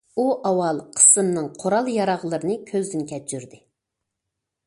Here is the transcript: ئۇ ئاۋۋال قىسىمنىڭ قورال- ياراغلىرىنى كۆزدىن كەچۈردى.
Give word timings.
ئۇ 0.21 0.23
ئاۋۋال 0.49 0.79
قىسىمنىڭ 0.99 1.49
قورال- 1.63 1.91
ياراغلىرىنى 1.97 2.57
كۆزدىن 2.71 3.05
كەچۈردى. 3.13 3.63